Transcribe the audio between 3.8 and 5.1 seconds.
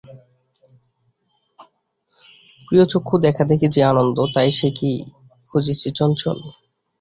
আনন্দ তাই সে কি